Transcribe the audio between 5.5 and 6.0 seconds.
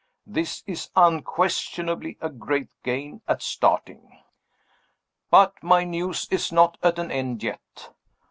my